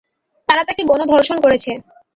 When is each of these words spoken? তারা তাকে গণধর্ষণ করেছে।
তারা 0.49 0.61
তাকে 0.67 0.81
গণধর্ষণ 0.89 1.37
করেছে। 1.41 1.71